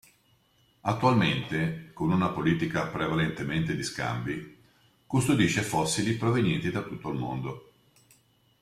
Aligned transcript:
Attualmente, 0.81 1.91
con 1.93 2.11
una 2.11 2.29
politica 2.29 2.87
prevalentemente 2.87 3.75
di 3.75 3.83
scambi, 3.83 4.57
custodisce 5.05 5.61
fossili 5.61 6.15
provenienti 6.17 6.71
da 6.71 6.81
tutto 6.81 7.11
il 7.11 7.19
mondo. 7.19 7.71